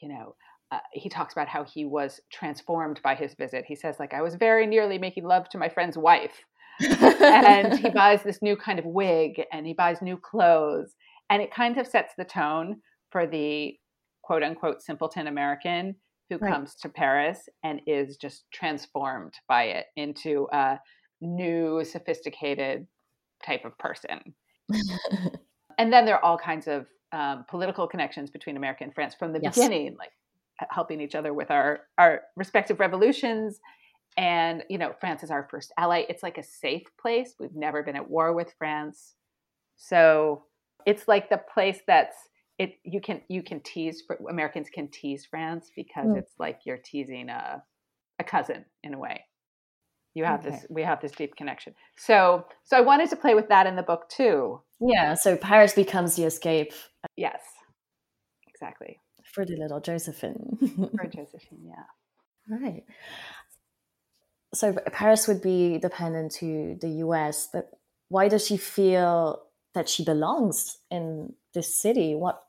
[0.00, 0.34] you know
[0.72, 3.64] uh, he talks about how he was transformed by his visit.
[3.66, 6.44] He says, like, I was very nearly making love to my friend's wife.
[6.80, 10.94] and he buys this new kind of wig and he buys new clothes.
[11.28, 12.80] And it kind of sets the tone
[13.10, 13.74] for the
[14.22, 15.96] quote unquote simpleton American
[16.28, 16.52] who right.
[16.52, 20.78] comes to Paris and is just transformed by it into a
[21.20, 22.86] new, sophisticated
[23.44, 24.20] type of person.
[25.78, 29.32] and then there are all kinds of um, political connections between America and France from
[29.32, 29.56] the yes.
[29.56, 30.10] beginning, like
[30.70, 33.60] helping each other with our our respective revolutions.
[34.16, 36.04] And you know, France is our first ally.
[36.08, 37.34] It's like a safe place.
[37.38, 39.14] We've never been at war with France,
[39.76, 40.44] so
[40.86, 42.16] it's like the place that's
[42.58, 42.74] it.
[42.84, 46.18] You can you can tease Americans can tease France because mm.
[46.18, 47.62] it's like you're teasing a
[48.18, 49.24] a cousin in a way
[50.14, 50.50] you have okay.
[50.50, 53.76] this we have this deep connection so so i wanted to play with that in
[53.76, 56.72] the book too yeah so paris becomes the escape
[57.16, 57.40] yes
[58.48, 60.58] exactly for the little josephine.
[60.96, 61.84] For josephine yeah.
[62.48, 62.84] Right.
[64.52, 67.70] So paris would be dependent to the us but
[68.08, 69.42] why does she feel
[69.74, 72.14] that she belongs in this city?
[72.14, 72.42] What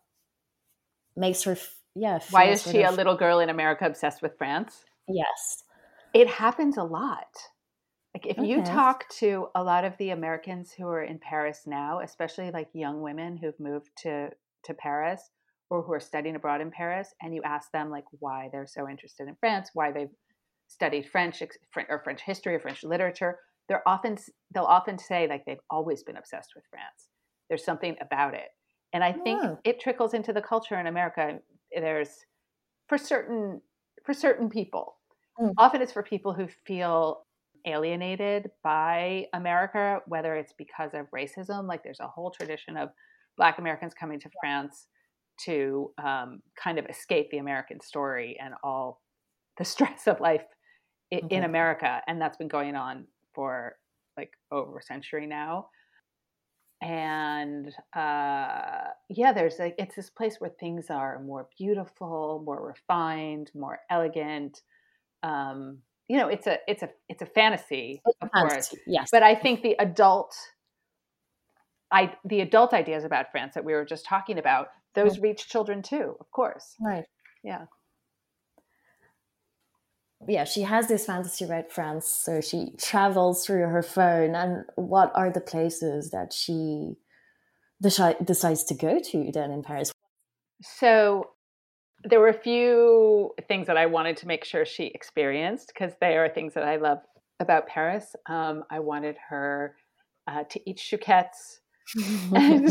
[1.15, 1.57] makes her
[1.95, 2.93] yeah why is she of...
[2.93, 4.85] a little girl in america obsessed with france?
[5.07, 5.63] Yes.
[6.13, 7.37] It happens a lot.
[8.13, 8.47] Like if okay.
[8.47, 12.67] you talk to a lot of the Americans who are in Paris now, especially like
[12.73, 14.31] young women who've moved to
[14.63, 15.29] to Paris
[15.71, 18.89] or who are studying abroad in Paris, and you ask them like why they're so
[18.89, 20.11] interested in France, why they've
[20.67, 21.41] studied French
[21.89, 24.17] or French history or French literature, they're often
[24.53, 27.07] they'll often say like they've always been obsessed with France.
[27.49, 28.49] There's something about it,
[28.91, 29.59] and I think oh.
[29.63, 31.39] it trickles into the culture in America.
[31.73, 32.09] There's
[32.89, 33.61] for certain
[34.05, 34.97] for certain people.
[35.39, 35.53] Mm.
[35.57, 37.23] Often it's for people who feel
[37.65, 42.89] alienated by America, whether it's because of racism, like there's a whole tradition of
[43.37, 44.87] Black Americans coming to France
[45.45, 49.01] to um, kind of escape the American story and all
[49.57, 50.45] the stress of life
[51.09, 51.33] in, mm-hmm.
[51.33, 52.01] in America.
[52.07, 53.75] And that's been going on for
[54.17, 55.67] like over a century now.
[56.81, 63.51] And uh, yeah, there's like, it's this place where things are more beautiful, more refined,
[63.53, 64.61] more elegant.
[65.21, 65.79] Um,
[66.11, 69.23] you know it's a it's a it's a fantasy it's of a course yes but
[69.23, 70.35] i think the adult
[71.89, 75.23] i the adult ideas about france that we were just talking about those mm-hmm.
[75.23, 76.75] reach children too of course.
[76.79, 77.05] Right.
[77.43, 77.65] Yeah.
[80.27, 85.11] Yeah she has this fantasy about france so she travels through her phone and what
[85.15, 86.95] are the places that she
[87.81, 89.91] decides to go to then in paris?
[90.61, 91.31] So
[92.03, 96.17] there were a few things that I wanted to make sure she experienced because they
[96.17, 96.99] are things that I love
[97.39, 98.15] about Paris.
[98.27, 99.75] Um, I wanted her
[100.27, 101.59] uh, to eat chouquettes.
[102.33, 102.67] And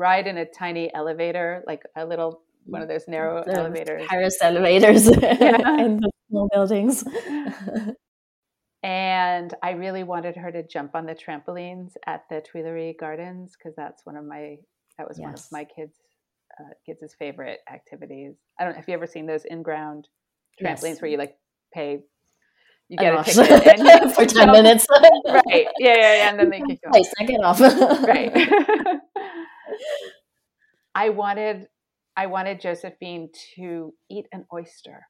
[0.00, 4.06] ride in a tiny elevator, like a little one of those narrow the elevators.
[4.08, 5.84] Paris elevators yeah.
[5.84, 7.04] in the small buildings.
[8.82, 13.76] and I really wanted her to jump on the trampolines at the Tuileries Gardens because
[13.76, 14.56] that's one of my
[14.98, 15.24] that was yes.
[15.24, 15.96] one of my kids'
[16.58, 18.34] uh, kids' favorite activities.
[18.58, 20.08] I don't know if you ever seen those in ground
[20.60, 21.02] trampolines yes.
[21.02, 21.36] where you like
[21.74, 22.04] pay
[22.90, 24.84] you get a ticket and for 10 minutes.
[24.90, 25.68] right.
[25.78, 26.30] Yeah, yeah, yeah.
[26.30, 27.06] And then they kick you off.
[27.20, 27.60] I get off.
[28.02, 29.00] right.
[30.94, 31.68] I wanted
[32.16, 35.06] I wanted Josephine to eat an oyster.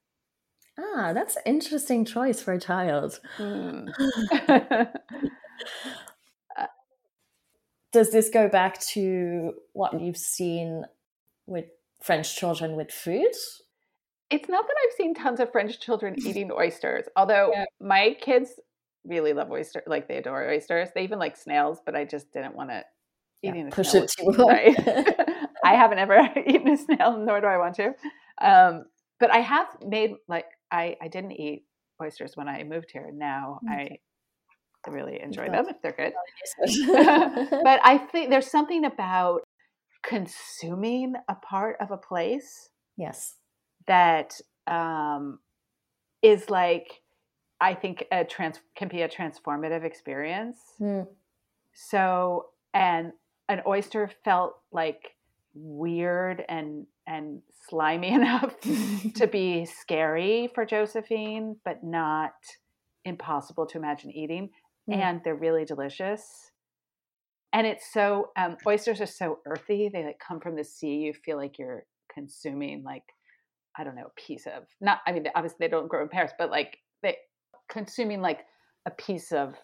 [0.79, 3.21] Ah, that's an interesting choice for a child.
[3.39, 3.93] Mm.
[7.93, 10.85] Does this go back to what you've seen
[11.51, 11.67] with
[12.01, 13.35] French children with food.
[14.31, 17.65] It's not that I've seen tons of French children eating oysters, although yeah.
[17.81, 18.53] my kids
[19.05, 20.89] really love oysters, like they adore oysters.
[20.95, 22.85] They even like snails, but I just didn't want to
[23.43, 24.77] yeah, push it too right.
[25.65, 27.93] I haven't ever eaten a snail, nor do I want to.
[28.41, 28.85] Um,
[29.19, 31.65] but I have made like I I didn't eat
[32.03, 33.11] oysters when I moved here.
[33.13, 33.73] Now mm-hmm.
[33.73, 33.99] I
[34.89, 36.15] really enjoy them if they're good.
[37.63, 39.43] but I think there's something about
[40.03, 43.37] consuming a part of a place yes
[43.87, 45.39] that um,
[46.23, 47.01] is like
[47.61, 51.07] i think a trans can be a transformative experience mm.
[51.75, 53.13] so and
[53.51, 55.15] an oyster felt like
[55.55, 58.55] weird and and slimy enough
[59.15, 62.33] to be scary for josephine but not
[63.05, 64.51] impossible to imagine eating.
[64.89, 64.97] Mm.
[64.97, 66.51] and they're really delicious.
[67.53, 69.91] And it's so um, oysters are so earthy.
[69.93, 70.97] They like come from the sea.
[70.97, 73.05] You feel like you're consuming like
[73.79, 76.33] i don't know a piece of not i mean obviously they don't grow in paris
[76.37, 77.17] but like they
[77.69, 78.41] consuming like
[78.85, 79.55] a piece of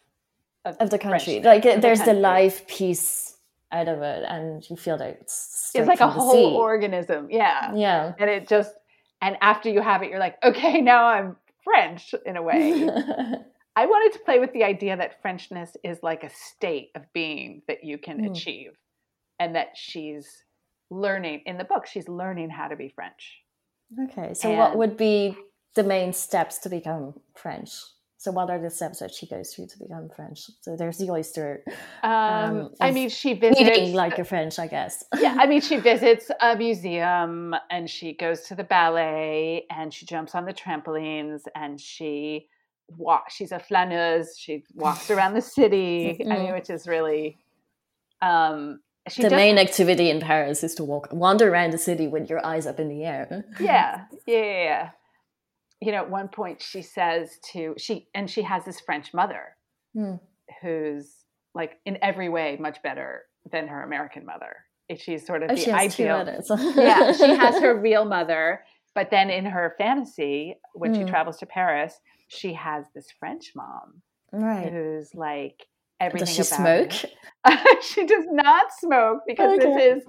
[0.65, 1.41] of, of the country.
[1.41, 3.36] Like there's the, the, live piece
[3.77, 6.57] out of it and you feel that it's it's like a whole sea.
[6.57, 8.73] organism yeah yeah and it just
[9.21, 12.89] and after you have it you're like okay now i'm french in a way
[13.77, 17.61] I wanted to play with the idea that Frenchness is like a state of being
[17.69, 18.31] that you can mm.
[18.31, 18.73] achieve,
[19.39, 20.27] and that she's
[20.91, 23.43] learning in the book, she's learning how to be French.
[24.05, 25.37] Okay, so and, what would be
[25.75, 27.71] the main steps to become French?
[28.27, 30.51] So what are the steps that she goes through to become French?
[30.61, 31.63] So there's the oyster.
[32.03, 35.05] Um, um, I mean, she visits like a French, I guess.
[35.21, 40.07] yeah, I mean, she visits a museum and she goes to the ballet and she
[40.07, 42.49] jumps on the trampolines and she
[42.97, 43.37] walks.
[43.37, 44.37] She's a flaneuse.
[44.37, 46.19] She walks around the city.
[46.19, 46.33] mm-hmm.
[46.33, 47.39] I mean, which is really.
[48.23, 52.29] Um, the just, main activity in Paris is to walk, wander around the city with
[52.29, 53.45] your eyes up in the air.
[53.61, 54.91] yeah, yeah, yeah
[55.81, 59.57] you know, at one point she says to she and she has this French mother
[59.97, 60.19] mm.
[60.63, 61.13] who's
[61.55, 64.57] like in every way much better than her American mother.
[64.97, 66.25] She's sort of oh, the ideal.
[66.77, 68.63] yeah, she has her real mother,
[68.95, 70.97] but then in her fantasy, when mm.
[70.97, 71.09] she hmm.
[71.09, 74.73] travels to Paris, she has this French mom, right?
[74.73, 75.67] Who's like
[76.01, 76.27] everything.
[76.27, 76.93] Does she smoke?
[77.83, 79.75] she does not smoke because okay.
[79.75, 80.05] this is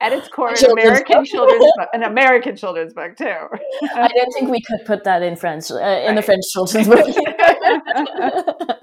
[0.00, 3.26] at its core an American children's book, an American children's book too.
[3.94, 6.16] I don't think we could put that in French uh, in right.
[6.16, 7.06] the French children's book.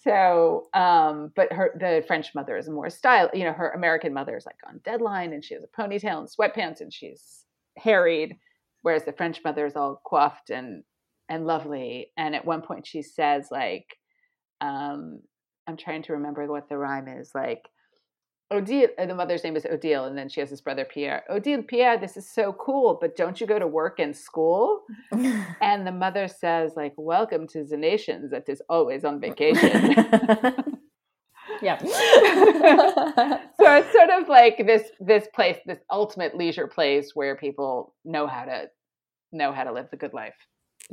[0.00, 3.30] so, um, but her the French mother is more style.
[3.32, 6.28] You know, her American mother is like on deadline, and she has a ponytail and
[6.28, 7.44] sweatpants, and she's
[7.76, 8.36] harried,
[8.82, 10.82] whereas the French mother is all coiffed and
[11.28, 12.10] and lovely.
[12.16, 13.96] And at one point, she says like,
[14.60, 15.20] um,
[15.68, 17.62] "I'm trying to remember what the rhyme is like."
[18.50, 21.22] Odile, uh, the mother's name is Odile, and then she has this brother Pierre.
[21.28, 24.84] Odile, Pierre, this is so cool, but don't you go to work and school?
[25.60, 29.68] and the mother says, like, welcome to the nations that is always on vacation.
[31.62, 31.78] yeah.
[31.78, 31.88] so
[33.60, 38.44] it's sort of like this this place, this ultimate leisure place where people know how
[38.44, 38.68] to
[39.30, 40.36] know how to live the good life.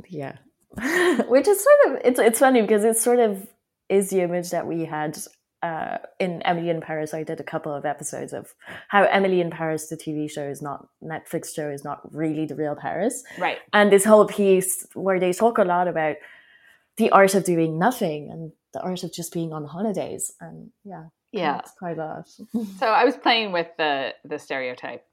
[0.08, 0.36] Yeah.
[1.26, 3.46] Which is sort of it's it's funny because it sort of
[3.88, 5.16] is the image that we had
[5.66, 8.54] uh, in Emily in Paris, I did a couple of episodes of
[8.88, 12.54] how Emily in Paris, the TV show, is not Netflix show, is not really the
[12.54, 13.24] real Paris.
[13.38, 13.58] Right.
[13.72, 16.16] And this whole piece where they talk a lot about
[16.98, 20.32] the art of doing nothing and the art of just being on holidays.
[20.40, 22.28] And yeah, yeah, it's quite a lot.
[22.78, 25.04] so I was playing with the the stereotype,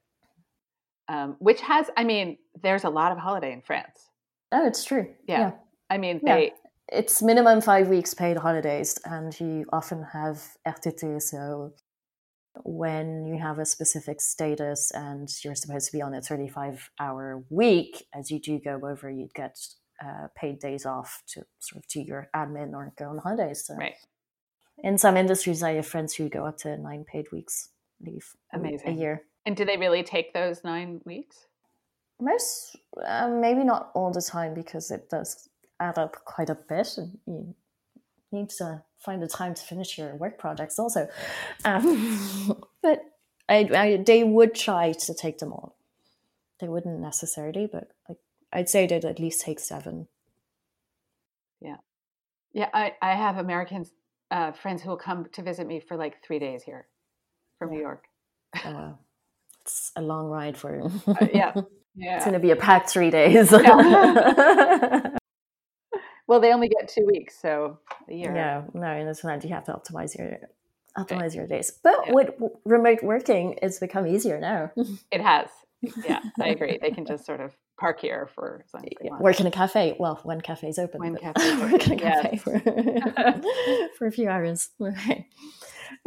[1.08, 4.10] um, which has, I mean, there's a lot of holiday in France.
[4.52, 5.08] Oh, it's true.
[5.28, 5.40] Yeah.
[5.40, 5.52] yeah.
[5.90, 6.44] I mean, they.
[6.44, 11.22] Yeah it's minimum five weeks paid holidays, and you often have RTT.
[11.22, 11.74] So
[12.64, 17.44] when you have a specific status and you're supposed to be on a 35 hour
[17.50, 19.58] week, as you do go over, you'd get
[20.04, 23.66] uh, paid days off to sort of do your admin or go on holidays.
[23.66, 23.96] So right.
[24.80, 27.70] In some industries, I have friends who go up to nine paid weeks
[28.02, 28.88] leave Amazing.
[28.88, 29.22] a year.
[29.46, 31.48] And do they really take those nine weeks?
[32.20, 36.98] Most, uh, maybe not all the time because it does add up quite a bit
[36.98, 37.56] and you
[38.32, 41.08] need to find the time to finish your work projects also.
[41.66, 43.04] Um, but
[43.50, 45.76] I, I, they would try to take them all.
[46.60, 48.20] They wouldn't necessarily but like
[48.54, 50.08] i'd say they'd at least take seven.
[51.60, 51.78] Yeah.
[52.54, 53.92] Yeah i, I have americans
[54.32, 56.88] uh, friends who will come to visit me for like three days here
[57.60, 58.06] from new york.
[58.66, 59.00] Oh, wow.
[59.62, 61.54] it's a long ride for uh, yeah.
[61.96, 63.52] yeah it's going to be a packed three days.
[63.52, 65.10] Yeah.
[66.28, 68.34] Well, they only get two weeks, so a year.
[68.34, 69.44] Yeah, no, and it's not.
[69.44, 70.38] You have to optimize your
[70.98, 71.72] optimize your days.
[71.84, 72.14] But yeah.
[72.14, 72.30] with
[72.66, 74.72] remote working, it's become easier now.
[75.12, 75.50] it has.
[76.06, 76.78] Yeah, I agree.
[76.82, 79.22] They can just sort of park here for as long as they want.
[79.22, 79.96] Work in a cafe.
[80.00, 81.02] Well, when cafe's open.
[81.02, 81.72] When cafe's open.
[81.72, 82.42] work in a cafe yes.
[82.42, 82.60] for,
[83.98, 84.70] for a few hours.
[84.80, 85.28] Okay.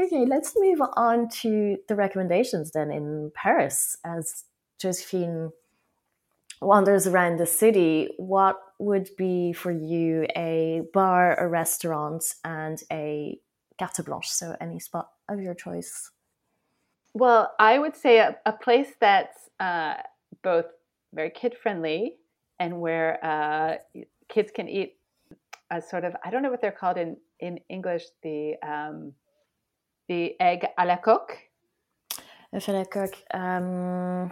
[0.00, 3.96] Okay, let's move on to the recommendations then in Paris.
[4.05, 4.44] As
[4.79, 5.52] Josephine
[6.61, 13.39] wanders around the city, what would be for you a bar, a restaurant, and a
[13.79, 14.29] carte blanche?
[14.29, 16.11] So any spot of your choice.
[17.15, 19.95] Well, I would say a, a place that's uh,
[20.43, 20.67] both
[21.15, 22.17] very kid friendly
[22.59, 23.77] and where uh,
[24.29, 24.97] kids can eat
[25.71, 29.12] a sort of I don't know what they're called in in English the um,
[30.09, 31.39] the egg à la coque.
[32.53, 33.23] Egg à la coque.
[33.33, 34.31] Um,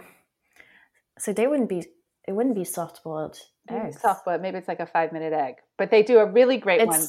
[1.17, 1.85] so they wouldn't be
[2.27, 3.37] it wouldn't be soft boiled
[3.69, 4.01] eggs.
[4.01, 6.81] Soft boiled, maybe it's like a five minute egg, but they do a really great
[6.81, 7.07] it's, one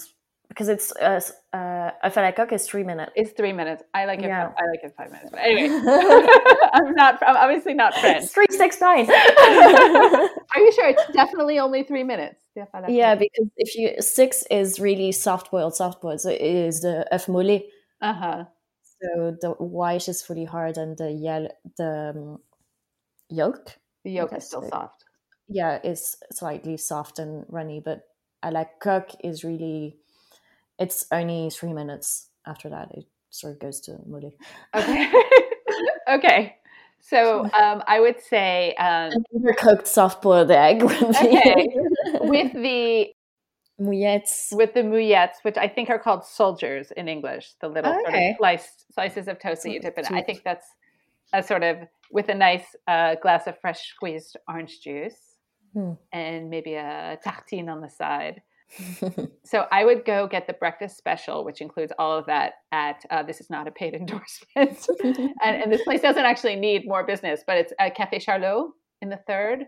[0.48, 1.20] because it's uh,
[1.52, 3.12] uh, I feel like is three minutes.
[3.14, 3.82] It's three minutes.
[3.94, 4.26] I like it.
[4.26, 4.52] Yeah.
[4.56, 5.30] I like it five minutes.
[5.30, 5.68] But anyway,
[6.72, 7.22] I'm not.
[7.26, 8.24] I'm obviously not French.
[8.24, 9.10] It's three six nine.
[9.10, 10.88] Are you sure?
[10.88, 12.40] It's definitely only three minutes.
[12.88, 16.20] Yeah, because if you six is really soft boiled, soft boiled.
[16.20, 17.62] So it is the œuf molle.
[18.00, 18.44] Uh huh.
[19.02, 22.38] So the white is fully hard, and the yellow, the um,
[23.28, 23.76] yolk.
[24.04, 25.05] The yolk is still soft
[25.48, 28.02] yeah, is slightly soft and runny, but
[28.42, 29.96] I like cook is really
[30.78, 34.34] it's only three minutes after that it sort of goes to molle.
[34.74, 35.12] Okay.
[36.08, 36.56] okay.
[37.00, 39.12] So um, I would say um,
[39.58, 40.82] cooked soft boiled egg.
[40.82, 41.68] okay.
[42.20, 43.08] with the
[43.80, 44.56] Mouillettes.
[44.56, 48.36] With the mouillettes, which I think are called soldiers in English, the little sort of
[48.38, 50.06] sliced slices of toast that you dip in.
[50.14, 50.66] I think that's
[51.34, 51.76] a sort of
[52.10, 55.35] with a nice uh, glass of fresh squeezed orange juice
[55.76, 55.92] Hmm.
[56.10, 58.40] and maybe a tartine on the side.
[59.44, 62.54] So I would go get the breakfast special, which includes all of that.
[62.72, 66.82] At uh, this is not a paid endorsement, and, and this place doesn't actually need
[66.84, 68.70] more business, but it's at Café Charlot
[69.02, 69.66] in the third,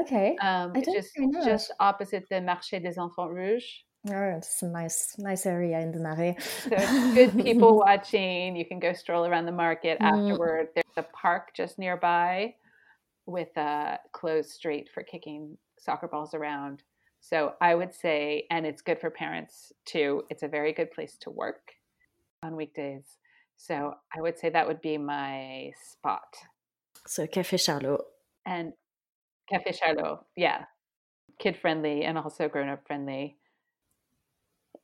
[0.00, 0.36] okay.
[0.42, 1.10] um, I just
[1.44, 3.64] just opposite the Marché des Enfants Rouges.
[4.10, 6.36] Oh, it's a nice, nice area in the Marais.
[6.64, 8.54] So good people watching.
[8.56, 10.04] You can go stroll around the market Mm.
[10.12, 10.68] afterward.
[10.74, 12.54] There's a park just nearby
[13.26, 16.82] with a closed street for kicking soccer balls around.
[17.20, 20.24] So I would say, and it's good for parents too.
[20.30, 21.72] It's a very good place to work
[22.42, 23.18] on weekdays.
[23.56, 26.36] So I would say that would be my spot.
[27.06, 28.02] So Café Charlot.
[28.44, 28.72] And
[29.50, 30.64] Café Charlot, yeah,
[31.38, 33.36] kid friendly and also grown up friendly.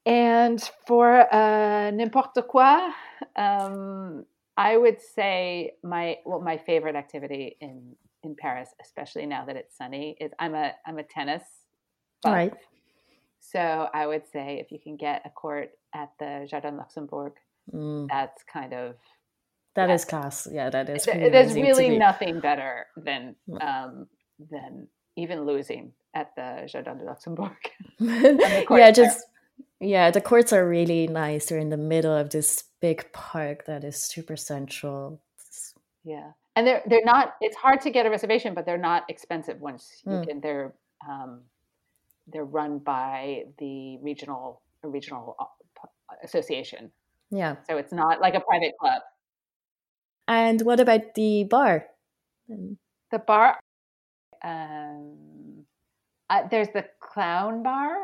[0.07, 2.91] And for uh, n'importe quoi,
[3.37, 4.25] um,
[4.57, 9.77] I would say my well, my favorite activity in in Paris, especially now that it's
[9.77, 11.43] sunny, is I'm a I'm a tennis.
[12.23, 12.33] buff.
[12.35, 12.53] Right.
[13.41, 17.33] So I would say if you can get a court at the Jardin Luxembourg,
[17.73, 18.97] Mm, that's kind of
[19.77, 19.95] that Yeah.
[19.95, 20.49] is class.
[20.51, 21.07] Yeah, that is.
[21.07, 24.09] really there's really nothing better than um,
[24.51, 27.57] than even losing at the Jardin de Luxembourg.
[28.01, 28.93] yeah, courts there.
[28.93, 29.25] just
[29.79, 31.47] yeah, the courts are really nice.
[31.47, 35.21] They're in the middle of this big park that is super central.
[35.39, 37.41] It's- Yeah, and they're they're not.
[37.41, 40.27] It's hard to get a reservation, but they're not expensive once you Mm.
[40.29, 40.41] can.
[40.45, 40.75] They're
[41.09, 41.41] um,
[42.29, 45.49] they're run by the regional regional uh,
[46.23, 46.93] association,
[47.31, 47.57] Yeah.
[47.65, 49.01] so it's not like a private club.
[50.29, 51.87] And what about the bar?
[52.51, 52.77] Mm,
[53.11, 53.57] The bar,
[54.45, 55.65] um,
[56.29, 57.97] uh, there's the clown bar,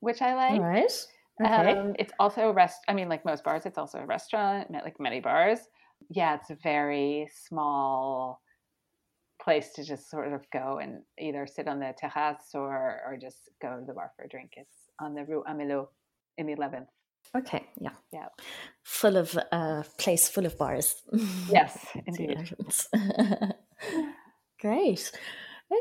[0.00, 0.60] which I like.
[0.60, 0.90] All right.
[1.40, 1.78] Okay.
[1.78, 2.80] Um, it's also a rest.
[2.88, 4.70] I mean, like most bars, it's also a restaurant.
[4.72, 5.60] Like many bars,
[6.10, 8.40] yeah, it's a very small
[9.42, 13.48] place to just sort of go and either sit on the terrace or or just
[13.62, 14.52] go to the bar for a drink.
[14.56, 15.88] It's on the Rue Amelot
[16.36, 16.86] in the 11th.
[17.36, 17.66] okay.
[17.80, 17.90] Yeah.
[18.12, 18.28] Yeah.
[18.84, 20.94] Full of uh place full of bars.
[21.48, 22.50] Yes, indeed.
[24.60, 25.12] Great.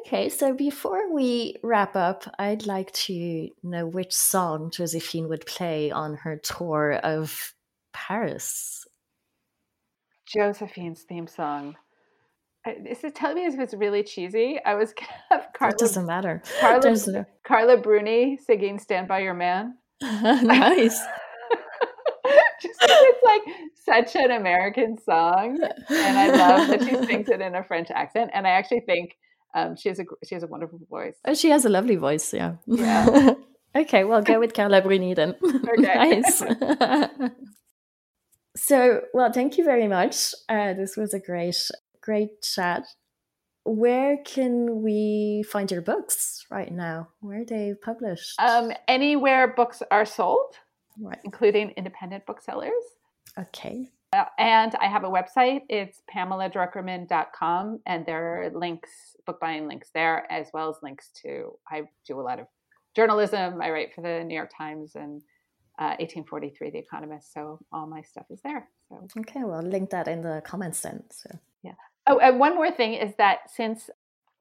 [0.02, 5.92] Okay, so before we wrap up, I'd like to know which song Josephine would play
[5.92, 7.54] on her tour of
[7.94, 8.86] Paris.
[10.28, 11.76] Josephine's theme song.
[12.84, 14.60] This is telling me if it's really cheesy.
[14.66, 14.94] I was
[15.30, 16.42] have It Carla, doesn't matter.
[16.60, 21.00] Carla, Carla Bruni singing "Stand by Your Man." nice.
[22.62, 23.42] Just it's like
[23.86, 25.60] such an American song,
[25.90, 28.32] and I love that she sings it in a French accent.
[28.34, 29.16] And I actually think
[29.54, 31.16] um, she has a she has a wonderful voice.
[31.24, 32.56] Oh, she has a lovely voice, yeah.
[32.66, 33.36] Yeah.
[33.76, 35.36] okay, well, go with Carla Bruni then.
[35.42, 36.22] Okay.
[36.22, 36.44] nice.
[38.58, 40.34] So, well, thank you very much.
[40.50, 41.56] Uh, this was a great,
[42.02, 42.84] great chat.
[43.64, 47.10] Where can we find your books right now?
[47.20, 48.40] Where are they published?
[48.40, 50.56] Um, anywhere books are sold,
[51.00, 51.20] right.
[51.24, 52.72] including independent booksellers.
[53.38, 53.90] Okay.
[54.14, 55.62] Uh, and I have a website.
[55.70, 58.90] It's pameladruckerman.com, and there are links,
[59.26, 61.52] book buying links there, as well as links to.
[61.70, 62.48] I do a lot of
[62.96, 63.62] journalism.
[63.62, 65.22] I write for the New York Times and
[65.80, 67.34] uh, 1843, The Economist.
[67.34, 68.68] So all my stuff is there.
[68.90, 69.44] So Okay.
[69.44, 71.04] Well, link that in the comments then.
[71.12, 71.30] So.
[71.64, 71.74] Yeah.
[72.08, 73.90] Oh, and one more thing is that since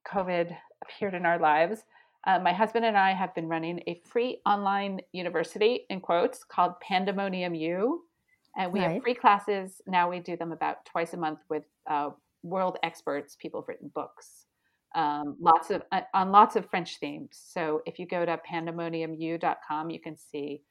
[0.06, 1.84] COVID appeared in our lives,
[2.26, 6.78] uh, my husband and I have been running a free online university, in quotes, called
[6.80, 8.02] Pandemonium U.
[8.56, 8.94] And we Right.
[8.94, 9.80] have free classes.
[9.86, 12.10] Now we do them about twice a month with uh,
[12.42, 14.46] world experts, people who've written books,
[14.94, 17.30] um, lots of uh, on lots of French themes.
[17.32, 20.62] So if you go to pandemoniumu.com, you can see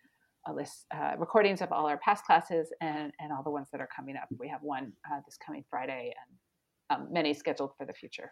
[0.53, 3.89] list, uh, recordings of all our past classes and, and all the ones that are
[3.95, 4.27] coming up.
[4.39, 6.13] We have one uh, this coming Friday
[6.89, 8.31] and um, many scheduled for the future.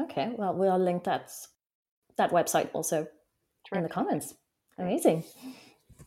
[0.00, 0.32] Okay.
[0.36, 1.30] Well, we'll link that
[2.16, 3.06] that website also
[3.74, 4.34] in the comments.
[4.78, 5.24] Amazing.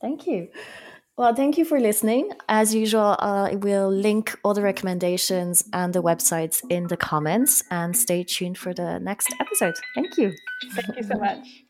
[0.01, 0.49] Thank you.
[1.15, 2.31] Well, thank you for listening.
[2.49, 7.95] As usual, I will link all the recommendations and the websites in the comments and
[7.95, 9.75] stay tuned for the next episode.
[9.93, 10.33] Thank you.
[10.71, 11.62] Thank you so much.